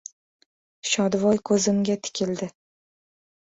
—Shodivoy 0.91 1.41
ko‘zimga 1.51 1.99
tikildi. 2.09 2.49